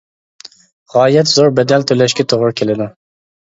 [0.95, 2.93] غايەت زور بەدەل تۆلەشكە توغرا كېلىدۇ.